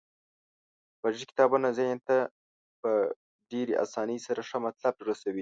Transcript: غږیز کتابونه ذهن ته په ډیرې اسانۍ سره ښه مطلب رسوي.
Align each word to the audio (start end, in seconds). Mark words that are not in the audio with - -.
غږیز 1.01 1.23
کتابونه 1.31 1.67
ذهن 1.77 1.99
ته 2.07 2.17
په 2.81 2.91
ډیرې 3.51 3.73
اسانۍ 3.85 4.17
سره 4.27 4.41
ښه 4.49 4.57
مطلب 4.65 4.93
رسوي. 5.09 5.39